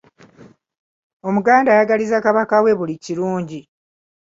Omuganda 1.27 1.69
ayagaliza 1.71 2.23
Kabaka 2.25 2.57
we 2.63 2.71
buli 2.79 2.95
kirungi. 3.03 3.61